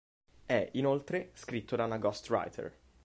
È, 0.47 0.67
inoltre, 0.71 1.29
scritto 1.35 1.75
da 1.75 1.85
una 1.85 1.99
ghostwriter. 1.99 2.75